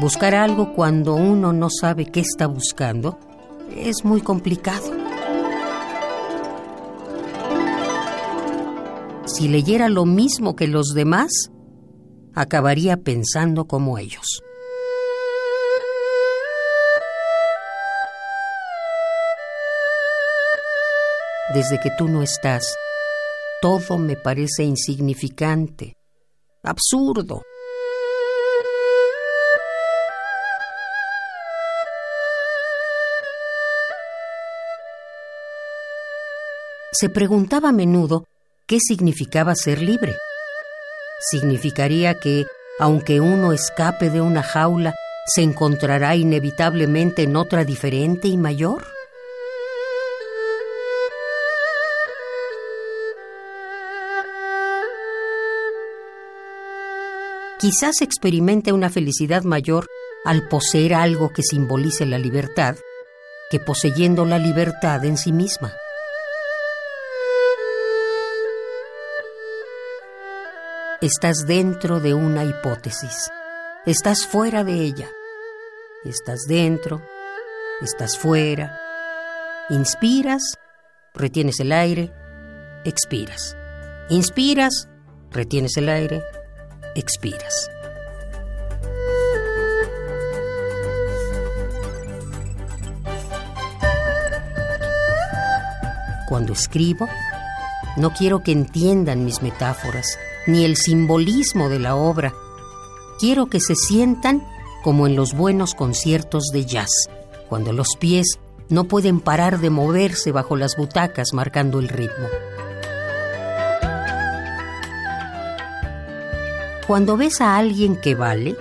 Buscar 0.00 0.36
algo 0.36 0.74
cuando 0.74 1.16
uno 1.16 1.52
no 1.52 1.68
sabe 1.70 2.06
qué 2.06 2.20
está 2.20 2.46
buscando 2.46 3.18
es 3.76 4.04
muy 4.04 4.20
complicado. 4.20 4.92
Si 9.26 9.48
leyera 9.48 9.88
lo 9.88 10.04
mismo 10.04 10.54
que 10.54 10.68
los 10.68 10.94
demás, 10.94 11.50
acabaría 12.32 12.98
pensando 12.98 13.64
como 13.64 13.98
ellos. 13.98 14.40
Desde 21.54 21.80
que 21.80 21.90
tú 21.98 22.06
no 22.06 22.22
estás, 22.22 22.76
todo 23.60 23.98
me 23.98 24.14
parece 24.14 24.62
insignificante, 24.62 25.96
absurdo. 26.62 27.42
Se 36.92 37.08
preguntaba 37.08 37.68
a 37.68 37.72
menudo 37.72 38.24
qué 38.66 38.78
significaba 38.80 39.54
ser 39.54 39.82
libre. 39.82 40.16
Significaría 41.30 42.14
que, 42.14 42.46
aunque 42.78 43.20
uno 43.20 43.52
escape 43.52 44.10
de 44.10 44.20
una 44.20 44.42
jaula, 44.42 44.94
se 45.26 45.42
encontrará 45.42 46.16
inevitablemente 46.16 47.22
en 47.24 47.36
otra 47.36 47.64
diferente 47.64 48.28
y 48.28 48.36
mayor. 48.36 48.86
Quizás 57.58 58.00
experimente 58.00 58.72
una 58.72 58.88
felicidad 58.88 59.42
mayor 59.42 59.88
al 60.24 60.48
poseer 60.48 60.94
algo 60.94 61.30
que 61.30 61.42
simbolice 61.42 62.06
la 62.06 62.18
libertad 62.18 62.76
que 63.50 63.58
poseyendo 63.58 64.24
la 64.24 64.38
libertad 64.38 65.04
en 65.04 65.16
sí 65.16 65.32
misma. 65.32 65.72
Estás 71.10 71.46
dentro 71.46 72.00
de 72.00 72.12
una 72.12 72.44
hipótesis, 72.44 73.30
estás 73.86 74.26
fuera 74.26 74.62
de 74.62 74.74
ella, 74.74 75.08
estás 76.04 76.40
dentro, 76.46 77.00
estás 77.80 78.18
fuera, 78.18 78.78
inspiras, 79.70 80.42
retienes 81.14 81.60
el 81.60 81.72
aire, 81.72 82.12
expiras, 82.84 83.56
inspiras, 84.10 84.86
retienes 85.30 85.78
el 85.78 85.88
aire, 85.88 86.22
expiras. 86.94 87.70
Cuando 96.28 96.52
escribo, 96.52 97.08
no 97.96 98.12
quiero 98.12 98.42
que 98.42 98.52
entiendan 98.52 99.24
mis 99.24 99.40
metáforas, 99.40 100.18
ni 100.48 100.64
el 100.64 100.76
simbolismo 100.76 101.68
de 101.68 101.78
la 101.78 101.94
obra. 101.94 102.34
Quiero 103.20 103.46
que 103.46 103.60
se 103.60 103.76
sientan 103.76 104.44
como 104.82 105.06
en 105.06 105.14
los 105.14 105.34
buenos 105.34 105.74
conciertos 105.74 106.44
de 106.52 106.64
jazz, 106.64 106.90
cuando 107.48 107.72
los 107.72 107.88
pies 108.00 108.38
no 108.70 108.84
pueden 108.84 109.20
parar 109.20 109.60
de 109.60 109.70
moverse 109.70 110.32
bajo 110.32 110.56
las 110.56 110.76
butacas 110.76 111.28
marcando 111.34 111.78
el 111.78 111.88
ritmo. 111.88 112.28
Cuando 116.86 117.18
ves 117.18 117.42
a 117.42 117.58
alguien 117.58 117.96
que 117.96 118.14
vale, 118.14 118.56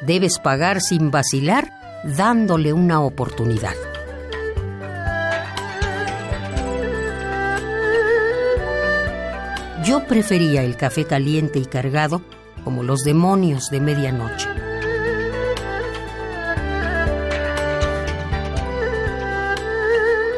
debes 0.00 0.40
pagar 0.40 0.80
sin 0.80 1.12
vacilar 1.12 1.72
dándole 2.02 2.72
una 2.72 3.00
oportunidad. 3.00 3.76
Yo 9.84 10.06
prefería 10.06 10.62
el 10.62 10.76
café 10.76 11.04
caliente 11.04 11.58
y 11.58 11.64
cargado 11.64 12.22
como 12.64 12.82
los 12.82 13.00
demonios 13.00 13.68
de 13.70 13.80
medianoche. 13.80 14.48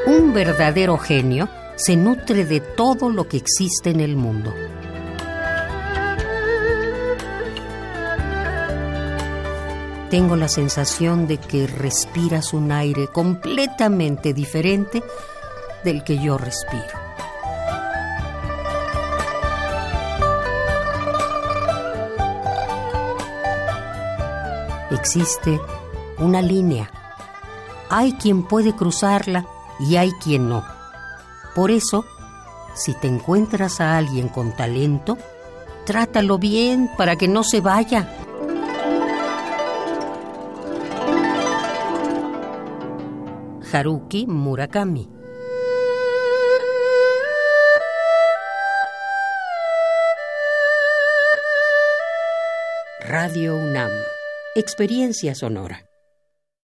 Un 0.07 0.33
verdadero 0.33 0.99
genio 0.99 1.49
se 1.77 1.97
nutre 1.97 2.45
de 2.45 2.61
todo 2.61 3.11
lo 3.11 3.29
que 3.29 3.37
existe 3.37 3.91
en 3.91 4.01
el 4.01 4.17
mundo. 4.17 4.55
tengo 10.15 10.37
la 10.37 10.47
sensación 10.47 11.27
de 11.27 11.39
que 11.39 11.67
respiras 11.67 12.53
un 12.53 12.71
aire 12.71 13.09
completamente 13.09 14.33
diferente 14.33 15.03
del 15.83 16.05
que 16.05 16.23
yo 16.23 16.39
respiro. 16.39 17.14
Existe 24.95 25.61
una 26.19 26.41
línea. 26.41 26.89
Hay 27.91 28.13
quien 28.13 28.45
puede 28.45 28.77
cruzarla 28.77 29.45
y 29.81 29.97
hay 29.97 30.13
quien 30.13 30.49
no. 30.49 30.65
Por 31.57 31.73
eso, 31.73 32.05
si 32.77 32.95
te 33.01 33.09
encuentras 33.09 33.81
a 33.81 33.97
alguien 33.99 34.29
con 34.29 34.55
talento, 34.55 35.19
trátalo 35.85 36.39
bien 36.39 36.89
para 36.97 37.17
que 37.17 37.27
no 37.27 37.43
se 37.43 37.61
vaya. 37.61 38.09
Haruki 43.73 44.29
Murakami. 44.29 45.11
Radio 53.01 53.57
UNAM. 53.57 53.91
Experiencia 54.57 55.35
sonora. 55.35 55.94